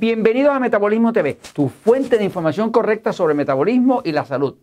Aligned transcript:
Bienvenidos 0.00 0.56
a 0.56 0.58
Metabolismo 0.58 1.12
TV, 1.12 1.36
tu 1.52 1.68
fuente 1.68 2.16
de 2.16 2.24
información 2.24 2.70
correcta 2.70 3.12
sobre 3.12 3.34
metabolismo 3.34 4.00
y 4.02 4.12
la 4.12 4.24
salud. 4.24 4.54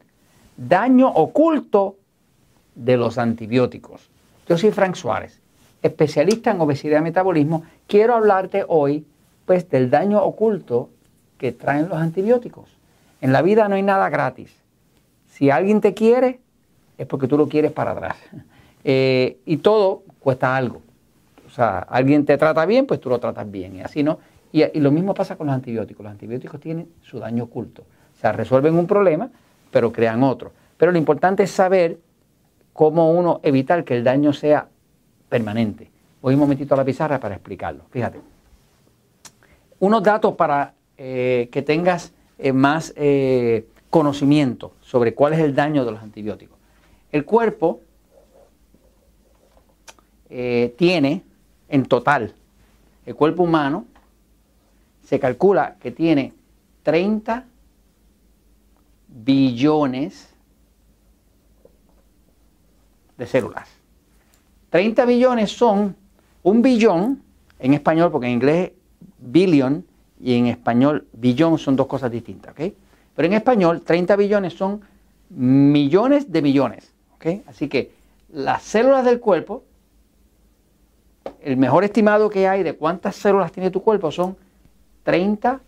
Daño 0.57 1.09
oculto 1.09 1.97
de 2.73 2.97
los 2.97 3.19
antibióticos. 3.19 4.09
Yo 4.49 4.57
soy 4.57 4.71
Frank 4.71 4.95
Suárez, 4.95 5.39
especialista 5.83 6.49
en 6.49 6.59
obesidad 6.59 7.01
y 7.01 7.03
metabolismo. 7.03 7.65
Quiero 7.85 8.15
hablarte 8.15 8.65
hoy 8.67 9.05
pues 9.45 9.69
del 9.69 9.91
daño 9.91 10.23
oculto 10.23 10.89
que 11.37 11.51
traen 11.51 11.87
los 11.87 11.99
antibióticos. 11.99 12.75
En 13.21 13.31
la 13.31 13.43
vida 13.43 13.69
no 13.69 13.75
hay 13.75 13.83
nada 13.83 14.09
gratis. 14.09 14.51
Si 15.27 15.51
alguien 15.51 15.81
te 15.81 15.93
quiere, 15.93 16.39
es 16.97 17.05
porque 17.05 17.27
tú 17.27 17.37
lo 17.37 17.47
quieres 17.47 17.71
para 17.71 17.91
atrás. 17.91 18.17
Eh, 18.89 19.39
y 19.45 19.57
todo 19.57 20.03
cuesta 20.21 20.55
algo. 20.55 20.81
O 21.45 21.49
sea, 21.49 21.79
alguien 21.79 22.25
te 22.25 22.37
trata 22.37 22.65
bien, 22.65 22.85
pues 22.85 23.01
tú 23.01 23.09
lo 23.09 23.19
tratas 23.19 23.51
bien. 23.51 23.75
Y 23.75 23.81
así 23.81 24.01
no. 24.01 24.19
Y, 24.57 24.79
lo 24.79 24.91
mismo 24.91 25.13
pasa 25.13 25.35
con 25.35 25.47
los 25.47 25.55
antibióticos. 25.55 26.03
Los 26.03 26.11
antibióticos 26.11 26.59
tienen 26.59 26.89
su 27.01 27.19
daño 27.19 27.43
oculto. 27.43 27.83
O 27.83 28.19
sea, 28.19 28.31
resuelven 28.31 28.73
un 28.75 28.87
problema, 28.87 29.29
pero 29.69 29.91
crean 29.91 30.23
otro. 30.23 30.51
Pero 30.77 30.91
lo 30.91 30.97
importante 30.97 31.43
es 31.43 31.51
saber 31.51 31.99
cómo 32.73 33.11
uno 33.11 33.39
evitar 33.43 33.83
que 33.83 33.95
el 33.95 34.03
daño 34.03 34.33
sea 34.33 34.67
permanente. 35.29 35.91
Voy 36.21 36.33
un 36.33 36.39
momentito 36.39 36.73
a 36.73 36.77
la 36.77 36.85
pizarra 36.85 37.19
para 37.19 37.35
explicarlo. 37.35 37.83
Fíjate. 37.91 38.19
Unos 39.79 40.01
datos 40.01 40.33
para 40.33 40.73
eh, 40.97 41.49
que 41.51 41.61
tengas 41.61 42.11
eh, 42.39 42.51
más 42.51 42.93
eh, 42.95 43.67
conocimiento 43.91 44.73
sobre 44.81 45.13
cuál 45.13 45.33
es 45.33 45.39
el 45.39 45.53
daño 45.53 45.85
de 45.85 45.91
los 45.91 46.01
antibióticos. 46.01 46.57
El 47.11 47.25
cuerpo 47.25 47.81
tiene 50.29 51.23
en 51.69 51.85
total, 51.85 52.33
el 53.05 53.15
cuerpo 53.15 53.43
humano 53.43 53.85
se 55.07 55.21
calcula 55.21 55.77
que 55.79 55.91
tiene 55.91 56.33
30 56.83 57.45
billones 59.07 60.27
de 63.17 63.25
células. 63.25 63.69
30 64.69 65.05
billones 65.05 65.49
son 65.49 65.95
un 66.43 66.61
billón 66.61 67.23
en 67.57 67.73
español, 67.73 68.11
porque 68.11 68.27
en 68.27 68.33
inglés 68.33 68.73
billion 69.19 69.85
y 70.19 70.33
en 70.33 70.47
español 70.47 71.07
billón 71.13 71.57
son 71.57 71.77
dos 71.77 71.87
cosas 71.87 72.11
distintas, 72.11 72.51
¿ok? 72.51 72.73
Pero 73.15 73.27
en 73.27 73.33
español 73.33 73.83
30 73.83 74.13
billones 74.17 74.55
son 74.55 74.81
millones 75.29 76.29
de 76.29 76.41
millones, 76.41 76.93
¿ok? 77.15 77.47
Así 77.47 77.69
que 77.69 77.93
las 78.33 78.61
células 78.61 79.05
del 79.05 79.21
cuerpo, 79.21 79.63
el 81.39 81.55
mejor 81.55 81.85
estimado 81.85 82.29
que 82.29 82.45
hay 82.45 82.63
de 82.63 82.75
cuántas 82.75 83.15
células 83.15 83.53
tiene 83.53 83.71
tu 83.71 83.81
cuerpo 83.81 84.11
son 84.11 84.35
30 85.07 85.61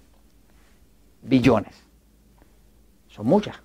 billones. 1.21 1.81
Son 3.07 3.25
muchas. 3.25 3.55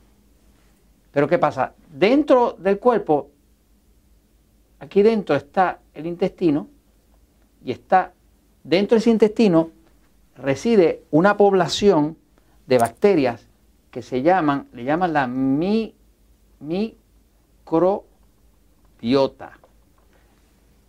Pero 1.10 1.26
¿qué 1.26 1.36
pasa? 1.36 1.74
Dentro 1.92 2.52
del 2.52 2.78
cuerpo, 2.78 3.30
aquí 4.78 5.02
dentro 5.02 5.34
está 5.34 5.80
el 5.92 6.06
intestino 6.06 6.68
y 7.64 7.72
está 7.72 8.12
dentro 8.62 8.94
de 8.94 9.00
ese 9.00 9.10
intestino 9.10 9.70
reside 10.36 11.02
una 11.10 11.36
población 11.36 12.18
de 12.68 12.78
bacterias 12.78 13.48
que 13.90 14.00
se 14.00 14.22
llaman, 14.22 14.68
le 14.74 14.84
llaman 14.84 15.12
la 15.12 15.26
mi, 15.26 15.92
microbiota. 16.60 18.04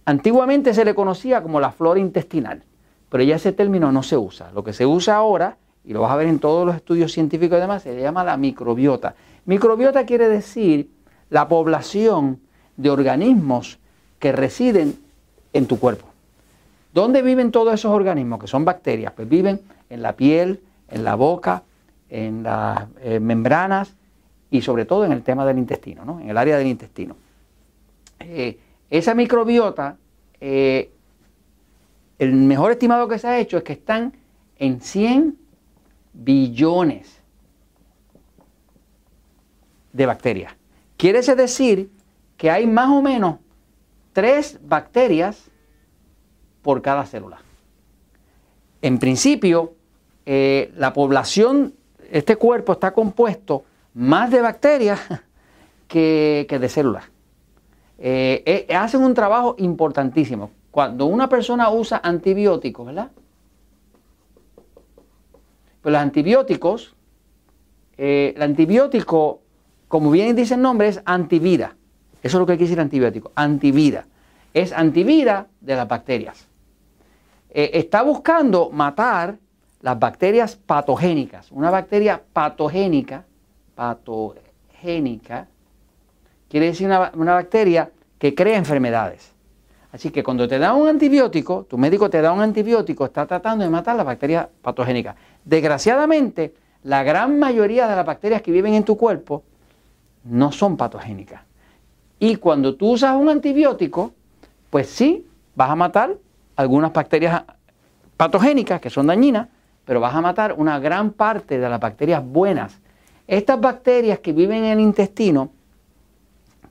Antiguamente 0.06 0.76
se 0.76 0.86
le 0.86 0.94
conocía 0.94 1.42
como 1.42 1.60
la 1.60 1.72
flora 1.72 2.00
intestinal, 2.00 2.62
pero 3.10 3.24
ya 3.24 3.36
ese 3.36 3.52
término 3.52 3.92
no 3.92 4.04
se 4.04 4.18
usa. 4.18 4.52
Lo 4.54 4.64
que 4.64 4.74
se 4.74 4.86
usa 4.86 5.16
ahora, 5.16 5.58
y 5.84 5.94
lo 5.94 6.02
vas 6.02 6.12
a 6.12 6.16
ver 6.16 6.28
en 6.28 6.40
todos 6.40 6.66
los 6.66 6.76
estudios 6.76 7.12
científicos 7.12 7.58
y 7.58 7.62
demás, 7.62 7.84
se 7.84 8.00
llama 8.00 8.24
la 8.24 8.38
microbiota. 8.38 9.16
Microbiota 9.46 10.06
quiere 10.06 10.28
decir 10.28 10.90
la 11.30 11.48
población 11.48 12.40
de 12.78 12.90
organismos 12.90 13.80
que 14.20 14.32
residen 14.32 14.98
en 15.54 15.68
tu 15.68 15.80
cuerpo. 15.80 16.08
¿Dónde 16.94 17.22
viven 17.22 17.52
todos 17.52 17.74
esos 17.74 17.92
organismos 17.92 18.40
que 18.40 18.48
son 18.48 18.66
bacterias? 18.66 19.12
Pues 19.14 19.28
viven 19.28 19.62
en 19.90 20.02
la 20.02 20.14
piel, 20.14 20.62
en 20.90 21.04
la 21.04 21.16
boca, 21.16 21.64
en 22.10 22.44
las 22.44 22.86
eh, 23.02 23.20
membranas 23.20 23.94
y 24.50 24.62
sobre 24.62 24.86
todo 24.86 25.06
en 25.06 25.12
el 25.12 25.22
tema 25.22 25.46
del 25.46 25.58
intestino, 25.58 26.06
¿no? 26.06 26.20
en 26.20 26.30
el 26.30 26.38
área 26.38 26.58
del 26.58 26.68
intestino. 26.68 27.16
Eh, 28.20 28.58
esa 28.90 29.14
microbiota, 29.14 29.98
eh, 30.40 30.92
el 32.20 32.34
mejor 32.34 32.72
estimado 32.72 33.08
que 33.08 33.20
se 33.20 33.28
ha 33.28 33.40
hecho 33.40 33.58
es 33.58 33.64
que 33.64 33.74
están 33.74 34.14
en 34.58 34.82
100 34.82 35.38
billones 36.14 37.22
de 39.92 40.06
bacterias. 40.06 40.54
Quiere 40.98 41.22
decir 41.22 41.90
que 42.38 42.52
hay 42.52 42.68
más 42.68 42.90
o 42.90 43.02
menos 43.02 43.38
tres 44.14 44.60
bacterias 44.64 45.50
por 46.62 46.82
cada 46.82 47.06
célula. 47.06 47.40
En 48.82 48.98
principio, 48.98 49.74
eh, 50.26 50.74
la 50.78 50.94
población, 50.94 51.74
este 52.12 52.36
cuerpo 52.36 52.74
está 52.74 52.92
compuesto 52.92 53.64
más 53.94 54.32
de 54.32 54.42
bacterias 54.42 55.00
que, 55.88 56.48
de 56.50 56.70
células. 56.70 57.06
Eh, 57.98 58.66
eh, 58.68 58.76
hacen 58.76 59.02
un 59.02 59.14
trabajo 59.14 59.56
importantísimo. 59.58 60.52
Cuando 60.76 61.06
una 61.06 61.30
persona 61.30 61.70
usa 61.70 62.02
antibióticos, 62.04 62.86
¿verdad? 62.86 63.10
Pues 65.82 65.94
los 65.94 66.02
antibióticos, 66.02 66.94
el 67.96 68.42
antibiótico, 68.42 69.40
como 69.88 70.12
bien 70.12 70.36
dice 70.36 70.56
el 70.56 70.62
nombre, 70.62 70.90
es 70.90 71.02
antivida. 71.06 71.78
Eso 72.22 72.36
es 72.36 72.40
lo 72.42 72.46
que 72.46 72.58
quiere 72.58 72.66
decir 72.66 72.82
antibiótico, 72.82 73.32
antivida. 73.36 74.06
Es 74.54 74.74
antivida 74.74 75.48
de 75.62 75.78
las 75.78 75.88
bacterias. 75.88 76.46
Eh, 77.52 77.72
está 77.76 78.02
buscando 78.02 78.70
matar 78.70 79.38
las 79.80 79.98
bacterias 79.98 80.58
patogénicas. 80.58 81.54
Una 81.54 81.70
bacteria 81.70 82.22
patogénica, 82.34 83.24
patogénica, 83.76 85.48
quiere 86.50 86.66
decir 86.66 86.88
una, 86.88 87.34
bacteria 87.34 87.92
que 88.20 88.36
crea 88.36 88.58
enfermedades. 88.58 89.35
Así 89.96 90.12
que 90.12 90.24
cuando 90.24 90.46
te 90.46 90.60
da 90.60 90.74
un 90.74 90.90
antibiótico, 90.90 91.66
tu 91.70 91.78
médico 91.78 92.10
te 92.10 92.22
da 92.22 92.34
un 92.34 92.42
antibiótico, 92.42 93.06
está 93.06 93.26
tratando 93.26 93.64
de 93.64 93.70
matar 93.70 93.96
las 93.96 94.06
bacterias 94.06 94.46
patogénicas. 94.62 95.16
Desgraciadamente, 95.46 96.54
la 96.84 97.02
gran 97.04 97.40
mayoría 97.40 97.88
de 97.88 97.96
las 97.96 98.06
bacterias 98.06 98.42
que 98.42 98.52
viven 98.52 98.74
en 98.74 98.84
tu 98.84 98.98
cuerpo 98.98 99.44
no 100.26 100.52
son 100.52 100.76
patogénicas. 100.76 101.44
Y 102.20 102.36
cuando 102.36 102.76
tú 102.76 102.92
usas 102.92 103.16
un 103.16 103.30
antibiótico, 103.30 104.12
pues 104.70 104.90
sí, 104.90 105.26
vas 105.56 105.70
a 105.70 105.78
matar 105.78 106.18
algunas 106.58 106.92
bacterias 106.92 107.44
patogénicas 108.18 108.82
que 108.82 108.90
son 108.90 109.08
dañinas, 109.08 109.48
pero 109.86 110.02
vas 110.02 110.14
a 110.14 110.20
matar 110.20 110.56
una 110.58 110.78
gran 110.78 111.12
parte 111.12 111.58
de 111.58 111.70
las 111.70 111.80
bacterias 111.80 112.22
buenas. 112.22 112.82
Estas 113.28 113.62
bacterias 113.62 114.20
que 114.20 114.34
viven 114.34 114.66
en 114.66 114.72
el 114.72 114.80
intestino 114.82 115.52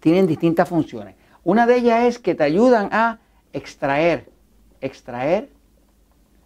tienen 0.00 0.26
distintas 0.26 0.68
funciones. 0.68 1.23
Una 1.44 1.66
de 1.66 1.76
ellas 1.76 2.04
es 2.04 2.18
que 2.18 2.34
te 2.34 2.42
ayudan 2.42 2.88
a 2.90 3.18
extraer, 3.52 4.30
extraer 4.80 5.50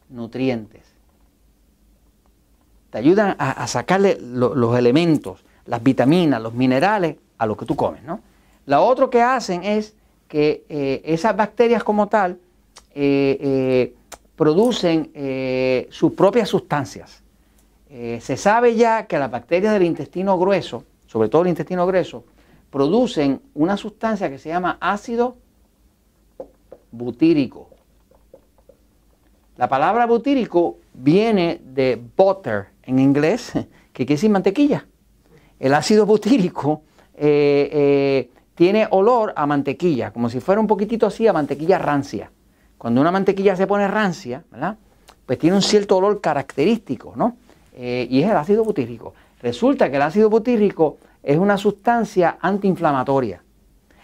nutrientes. 0.09 0.83
Te 2.91 2.99
ayudan 2.99 3.37
a, 3.39 3.67
sacarle 3.67 4.19
los 4.21 4.77
elementos, 4.79 5.45
las 5.67 5.83
vitaminas, 5.83 6.43
los 6.43 6.55
minerales 6.55 7.17
a 7.37 7.47
lo 7.47 7.56
que 7.56 7.67
tú 7.67 7.77
comes. 7.77 8.03
¿no? 8.03 8.21
Lo 8.67 8.83
otro 8.85 9.11
que 9.11 9.23
hacen 9.23 9.62
es 9.62 9.95
que 10.27 10.65
eh, 10.69 11.03
esas 11.05 11.37
bacterias 11.37 11.85
como 11.85 12.09
tal 12.09 12.39
eh, 12.94 13.39
eh, 13.41 13.94
producen 14.37 15.11
sus 15.91 16.12
propias 16.12 16.49
sustancias. 16.49 17.23
se 17.89 18.37
sabe 18.37 18.77
ya 18.77 19.06
que 19.06 19.19
las 19.19 19.31
bacterias 19.31 19.73
del 19.73 19.83
intestino 19.83 20.39
grueso, 20.39 20.85
sobre 21.06 21.29
todo 21.29 21.43
el 21.43 21.49
intestino 21.49 21.87
grueso, 21.87 22.25
producen 22.70 23.41
una 23.55 23.76
sustancia 23.76 24.31
que 24.31 24.38
se 24.38 24.49
llama 24.49 24.79
ácido 24.81 25.37
butírico. 26.91 27.70
La 29.56 29.69
palabra 29.69 30.06
butírico 30.06 30.79
viene 30.94 31.61
de 31.65 32.00
butter 32.17 32.69
en 32.82 32.99
inglés, 32.99 33.53
que 33.93 34.06
quiere 34.06 34.15
decir 34.15 34.31
mantequilla. 34.31 34.87
El 35.59 35.75
ácido 35.75 36.06
butírico 36.06 36.82
tiene 38.55 38.87
olor 38.91 39.32
a 39.35 39.44
mantequilla, 39.47 40.12
como 40.12 40.31
si 40.31 40.38
fuera 40.38 40.61
un 40.61 40.69
poquitito 40.69 41.06
así 41.06 41.26
a 41.26 41.32
mantequilla 41.32 41.79
rancia. 41.79 42.31
Cuando 42.76 43.00
una 43.00 43.11
mantequilla 43.11 43.56
se 43.56 43.67
pone 43.67 43.88
rancia, 43.88 44.44
¿verdad? 44.53 44.76
Pues 45.26 45.38
tiene 45.38 45.56
un 45.56 45.62
cierto 45.62 45.97
olor 45.97 46.20
característico, 46.20 47.15
¿no? 47.17 47.37
Eh, 47.75 48.06
y 48.09 48.23
es 48.23 48.31
el 48.31 48.37
ácido 48.37 48.65
butírico. 48.65 49.15
Resulta 49.43 49.91
que 49.91 49.97
el 49.97 50.03
ácido 50.03 50.31
butírico 50.31 50.99
es 51.23 51.38
una 51.38 51.56
sustancia 51.56 52.38
antiinflamatoria. 52.41 53.43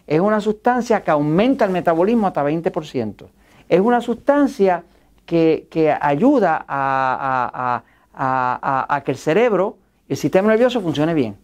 Es 0.07 0.21
una 0.21 0.41
sustancia 0.41 1.03
que 1.03 1.11
aumenta 1.11 1.65
el 1.65 1.71
metabolismo 1.71 2.27
hasta 2.27 2.45
20%. 2.45 3.27
Es 3.69 3.81
una 3.81 4.01
sustancia 4.01 4.85
que, 5.25 5.97
ayuda 6.01 6.65
a, 6.69 7.83
a, 8.15 9.03
que 9.05 9.11
el 9.13 9.17
cerebro, 9.17 9.79
el 10.09 10.17
sistema 10.17 10.49
nervioso 10.49 10.81
funcione 10.81 11.15
bien. 11.15 11.37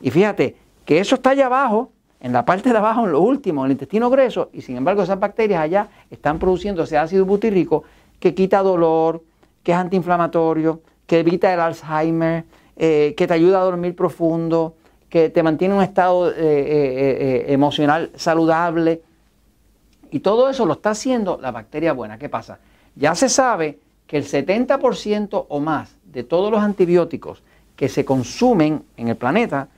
Y 0.00 0.10
fíjate 0.10 0.56
que 0.84 0.98
eso 0.98 1.16
está 1.16 1.30
allá 1.30 1.46
abajo, 1.46 1.92
en 2.20 2.32
la 2.32 2.44
parte 2.44 2.70
de 2.70 2.78
abajo, 2.78 3.04
en 3.04 3.12
lo 3.12 3.20
último, 3.20 3.62
en 3.62 3.66
el 3.66 3.72
intestino 3.72 4.08
grueso, 4.08 4.48
y 4.52 4.62
sin 4.62 4.76
embargo 4.76 5.02
esas 5.02 5.20
bacterias 5.20 5.60
allá 5.60 5.88
están 6.10 6.38
produciendo 6.38 6.82
ese 6.82 6.96
ácido 6.96 7.26
butírico 7.26 7.84
que 8.18 8.34
quita 8.34 8.62
dolor, 8.62 9.22
que 9.62 9.72
es 9.72 9.78
antiinflamatorio, 9.78 10.80
que 11.06 11.20
evita 11.20 11.52
el 11.52 11.60
Alzheimer, 11.60 12.44
eh, 12.76 13.14
que 13.16 13.26
te 13.26 13.34
ayuda 13.34 13.60
a 13.60 13.64
dormir 13.64 13.94
profundo, 13.94 14.75
que 15.08 15.30
te 15.30 15.42
mantiene 15.42 15.74
en 15.74 15.78
un 15.78 15.84
estado 15.84 16.30
eh, 16.30 16.34
eh, 16.36 17.44
emocional 17.48 18.10
saludable. 18.16 19.02
Y 20.10 20.20
todo 20.20 20.48
eso 20.48 20.66
lo 20.66 20.74
está 20.74 20.90
haciendo 20.90 21.38
la 21.40 21.50
bacteria 21.50 21.92
buena. 21.92 22.18
¿Qué 22.18 22.28
pasa? 22.28 22.58
Ya 22.94 23.14
se 23.14 23.28
sabe 23.28 23.78
que 24.06 24.16
el 24.16 24.24
70% 24.24 25.46
o 25.48 25.60
más 25.60 25.94
de 26.04 26.24
todos 26.24 26.50
los 26.50 26.60
antibióticos 26.60 27.42
que 27.74 27.88
se 27.88 28.04
consumen 28.04 28.82
en 28.96 29.08
el 29.08 29.16
planeta 29.16 29.68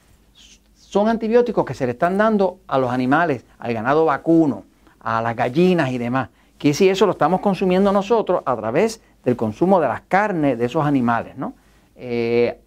son 0.74 1.08
antibióticos 1.08 1.64
que 1.64 1.74
se 1.74 1.84
le 1.84 1.92
están 1.92 2.16
dando 2.16 2.60
a 2.66 2.78
los 2.78 2.90
animales, 2.90 3.44
al 3.58 3.74
ganado 3.74 4.04
vacuno, 4.04 4.64
a 5.00 5.20
las 5.20 5.36
gallinas 5.36 5.90
y 5.90 5.98
demás. 5.98 6.30
Que 6.56 6.72
si 6.72 6.88
eso 6.88 7.06
lo 7.06 7.12
estamos 7.12 7.40
consumiendo 7.40 7.92
nosotros 7.92 8.42
a 8.44 8.56
través 8.56 9.02
del 9.24 9.36
consumo 9.36 9.80
de 9.80 9.88
las 9.88 10.02
carnes 10.02 10.58
de 10.58 10.64
esos 10.64 10.86
animales, 10.86 11.36
¿no? 11.36 11.54
Eh, 11.96 12.58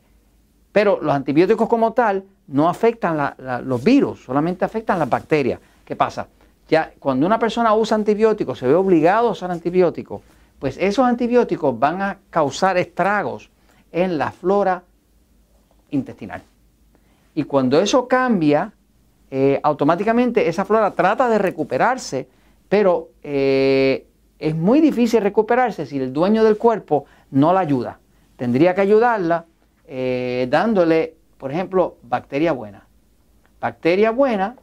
pero 0.71 0.99
los 1.01 1.13
antibióticos 1.13 1.67
como 1.67 1.93
tal 1.93 2.23
no 2.51 2.69
afectan 2.69 3.33
los 3.65 3.83
virus, 3.83 4.23
solamente 4.23 4.65
afectan 4.65 4.99
las 4.99 5.09
bacterias. 5.09 5.59
¿Qué 5.85 5.95
pasa? 5.95 6.27
Ya 6.69 6.93
cuando 6.99 7.25
una 7.25 7.39
persona 7.39 7.73
usa 7.73 7.95
antibióticos, 7.95 8.59
se 8.59 8.67
ve 8.67 8.75
obligado 8.75 9.29
a 9.29 9.31
usar 9.31 9.51
antibióticos, 9.51 10.21
pues 10.59 10.77
esos 10.79 11.05
antibióticos 11.05 11.77
van 11.77 12.01
a 12.01 12.17
causar 12.29 12.77
estragos 12.77 13.49
en 13.91 14.17
la 14.17 14.31
flora 14.31 14.83
intestinal. 15.89 16.41
Y 17.33 17.43
cuando 17.43 17.79
eso 17.79 18.07
cambia, 18.07 18.73
eh, 19.29 19.59
automáticamente 19.63 20.47
esa 20.47 20.65
flora 20.65 20.91
trata 20.91 21.29
de 21.29 21.37
recuperarse, 21.37 22.27
pero 22.67 23.09
eh, 23.23 24.05
es 24.39 24.55
muy 24.55 24.81
difícil 24.81 25.21
recuperarse 25.21 25.85
si 25.85 25.97
el 25.97 26.11
dueño 26.11 26.43
del 26.43 26.57
cuerpo 26.57 27.05
no 27.31 27.53
la 27.53 27.61
ayuda. 27.61 27.99
Tendría 28.35 28.75
que 28.75 28.81
ayudarla 28.81 29.45
eh, 29.85 30.47
dándole, 30.49 31.15
por 31.41 31.51
ejemplo, 31.51 31.97
bacteria 32.03 32.51
buena. 32.51 32.85
Bacteria 33.59 34.11
buena, 34.11 34.57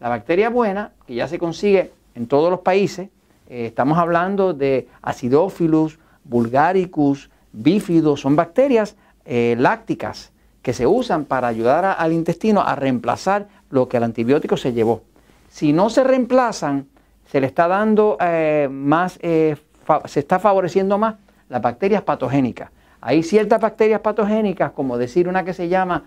la 0.00 0.08
bacteria 0.08 0.48
buena, 0.48 0.92
que 1.06 1.14
ya 1.14 1.28
se 1.28 1.38
consigue 1.38 1.92
en 2.14 2.28
todos 2.28 2.50
los 2.50 2.60
países, 2.60 3.10
estamos 3.46 3.98
hablando 3.98 4.54
de 4.54 4.88
Acidophilus, 5.02 5.98
Bulgaricus, 6.24 7.28
Bifidus, 7.52 8.22
son 8.22 8.36
bacterias 8.36 8.96
lácticas 9.26 10.32
que 10.62 10.72
se 10.72 10.86
usan 10.86 11.26
para 11.26 11.46
ayudar 11.46 11.84
al 11.84 12.14
intestino 12.14 12.62
a 12.62 12.74
reemplazar 12.74 13.48
lo 13.68 13.90
que 13.90 13.98
el 13.98 14.04
antibiótico 14.04 14.56
se 14.56 14.72
llevó. 14.72 15.02
Si 15.50 15.74
no 15.74 15.90
se 15.90 16.04
reemplazan, 16.04 16.86
se 17.26 17.38
le 17.42 17.48
está 17.48 17.68
dando 17.68 18.16
eh, 18.18 18.66
más, 18.70 19.18
eh, 19.20 19.56
se 20.06 20.20
está 20.20 20.38
favoreciendo 20.38 20.96
más 20.96 21.16
las 21.50 21.60
bacterias 21.60 22.00
patogénicas. 22.00 22.70
Hay 23.06 23.22
ciertas 23.22 23.60
bacterias 23.60 24.00
patogénicas, 24.00 24.72
como 24.72 24.96
decir 24.96 25.28
una 25.28 25.44
que 25.44 25.52
se 25.52 25.68
llama 25.68 26.04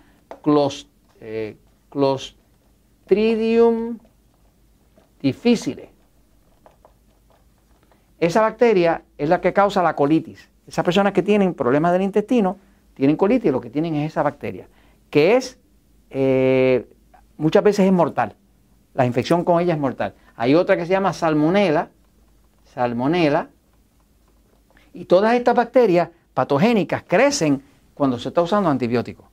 eh, 1.20 1.56
Clostridium 1.90 3.98
difficile. 5.20 5.90
Esa 8.20 8.40
bacteria 8.40 9.02
es 9.16 9.28
la 9.28 9.40
que 9.40 9.52
causa 9.52 9.82
la 9.82 9.94
colitis. 9.94 10.48
Esas 10.66 10.84
personas 10.84 11.12
que 11.12 11.22
tienen 11.22 11.54
problemas 11.54 11.92
del 11.92 12.02
intestino 12.02 12.58
tienen 12.94 13.16
colitis 13.16 13.48
y 13.48 13.52
lo 13.52 13.60
que 13.60 13.70
tienen 13.70 13.94
es 13.94 14.10
esa 14.10 14.22
bacteria, 14.22 14.68
que 15.10 15.36
es 15.36 15.58
eh, 16.10 16.86
muchas 17.36 17.62
veces 17.62 17.86
es 17.86 17.92
mortal. 17.92 18.34
La 18.94 19.06
infección 19.06 19.44
con 19.44 19.60
ella 19.60 19.74
es 19.74 19.80
mortal. 19.80 20.14
Hay 20.36 20.54
otra 20.54 20.76
que 20.76 20.84
se 20.84 20.92
llama 20.92 21.12
salmonela, 21.12 21.90
salmonela, 22.74 23.48
y 24.92 25.04
todas 25.04 25.34
estas 25.34 25.54
bacterias 25.54 26.08
patogénicas 26.34 27.04
crecen 27.06 27.62
cuando 27.94 28.18
se 28.18 28.28
está 28.28 28.42
usando 28.42 28.68
antibióticos. 28.68 29.26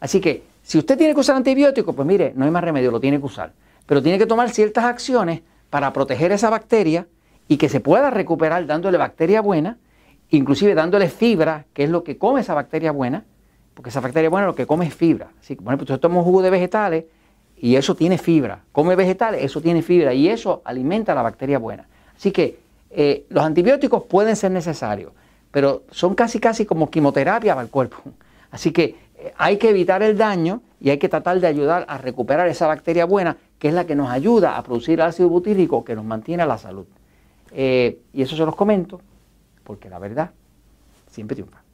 Así 0.00 0.20
que 0.20 0.42
si 0.62 0.78
usted 0.78 0.98
tiene 0.98 1.14
que 1.14 1.20
usar 1.20 1.36
antibióticos, 1.36 1.94
pues 1.94 2.06
mire, 2.06 2.32
no 2.36 2.44
hay 2.44 2.50
más 2.50 2.64
remedio, 2.64 2.90
lo 2.90 3.00
tiene 3.00 3.18
que 3.18 3.26
usar. 3.26 3.52
Pero 3.86 4.02
tiene 4.02 4.18
que 4.18 4.26
tomar 4.26 4.50
ciertas 4.50 4.84
acciones 4.84 5.42
para 5.70 5.92
proteger 5.92 6.32
esa 6.32 6.50
bacteria 6.50 7.06
y 7.48 7.56
que 7.56 7.68
se 7.68 7.80
pueda 7.80 8.10
recuperar 8.10 8.66
dándole 8.66 8.98
bacteria 8.98 9.40
buena 9.40 9.78
inclusive 10.30 10.74
dándole 10.74 11.08
fibra, 11.08 11.66
que 11.72 11.84
es 11.84 11.90
lo 11.90 12.02
que 12.02 12.18
come 12.18 12.40
esa 12.40 12.54
bacteria 12.54 12.92
buena, 12.92 13.24
porque 13.74 13.90
esa 13.90 14.00
bacteria 14.00 14.30
buena 14.30 14.46
lo 14.46 14.54
que 14.54 14.66
come 14.66 14.86
es 14.86 14.94
fibra. 14.94 15.28
Así 15.40 15.56
que, 15.56 15.62
ejemplo, 15.62 15.84
usted 15.84 15.98
toma 16.00 16.18
un 16.18 16.24
jugo 16.24 16.42
de 16.42 16.50
vegetales 16.50 17.04
y 17.58 17.76
eso 17.76 17.94
tiene 17.94 18.18
fibra. 18.18 18.60
Come 18.72 18.96
vegetales, 18.96 19.44
eso 19.44 19.60
tiene 19.60 19.82
fibra 19.82 20.14
y 20.14 20.28
eso 20.28 20.62
alimenta 20.64 21.12
a 21.12 21.14
la 21.14 21.22
bacteria 21.22 21.58
buena. 21.58 21.86
Así 22.16 22.32
que 22.32 22.58
eh, 22.90 23.26
los 23.28 23.44
antibióticos 23.44 24.04
pueden 24.04 24.36
ser 24.36 24.50
necesarios, 24.50 25.12
pero 25.50 25.84
son 25.90 26.14
casi 26.14 26.40
casi 26.40 26.64
como 26.64 26.90
quimioterapia 26.90 27.54
para 27.54 27.64
el 27.64 27.70
cuerpo. 27.70 27.98
Así 28.50 28.72
que 28.72 28.96
hay 29.36 29.56
que 29.56 29.70
evitar 29.70 30.02
el 30.02 30.16
daño 30.16 30.62
y 30.80 30.90
hay 30.90 30.98
que 30.98 31.08
tratar 31.08 31.40
de 31.40 31.46
ayudar 31.46 31.84
a 31.88 31.98
recuperar 31.98 32.48
esa 32.48 32.66
bacteria 32.66 33.06
buena, 33.06 33.36
que 33.58 33.68
es 33.68 33.74
la 33.74 33.86
que 33.86 33.94
nos 33.94 34.10
ayuda 34.10 34.56
a 34.56 34.62
producir 34.62 35.00
ácido 35.02 35.28
butírico 35.28 35.84
que 35.84 35.94
nos 35.94 36.04
mantiene 36.04 36.44
la 36.46 36.58
salud. 36.58 36.86
Eh, 37.52 38.00
y 38.12 38.22
eso 38.22 38.36
se 38.36 38.44
los 38.44 38.54
comento 38.54 39.00
porque 39.64 39.88
la 39.88 39.98
verdad 39.98 40.30
siempre 41.10 41.34
triunfa. 41.34 41.65